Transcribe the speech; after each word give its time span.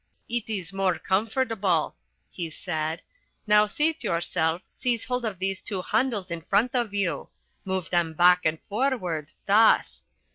"It 0.27 0.49
is 0.49 0.73
more 0.73 0.97
comfortable," 0.97 1.95
he 2.31 2.49
said. 2.49 3.03
"Now 3.45 3.67
seat 3.67 4.03
yourself, 4.03 4.63
seize 4.73 5.03
hold 5.03 5.25
of 5.25 5.37
these 5.37 5.61
two 5.61 5.83
handles 5.83 6.31
in 6.31 6.41
front 6.41 6.73
of 6.73 6.91
you. 6.91 7.29
Move 7.65 7.91
them 7.91 8.13
back 8.15 8.43
and 8.43 8.57
forward, 8.67 9.33
thus. 9.45 10.05